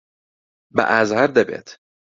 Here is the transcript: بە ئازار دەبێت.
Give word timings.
بە 0.75 0.83
ئازار 0.91 1.29
دەبێت. 1.37 1.67